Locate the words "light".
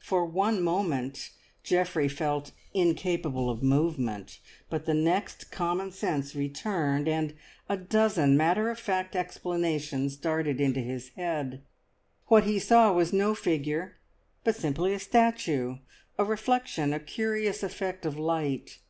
18.18-18.80